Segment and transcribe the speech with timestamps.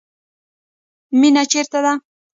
[1.19, 1.93] مینه چیرته ده؟